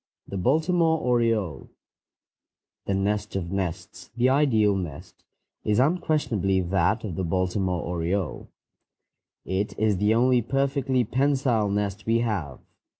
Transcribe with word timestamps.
THE 0.27 0.35
BALTIMORE 0.35 0.97
ORIOLE 0.97 1.69
The 2.87 2.95
nest 2.95 3.35
of 3.35 3.51
nests, 3.51 4.09
the 4.17 4.29
ideal 4.29 4.75
nest, 4.75 5.23
is 5.63 5.77
unquestionably 5.77 6.59
that 6.59 7.03
of 7.03 7.13
the 7.15 7.23
Baltimore 7.23 7.83
oriole. 7.83 8.49
It 9.45 9.77
is 9.77 9.97
the 9.97 10.15
only 10.15 10.41
perfectly 10.41 11.03
pensile 11.03 11.69
nest 11.69 12.07
we 12.07 12.21
have. 12.21 12.61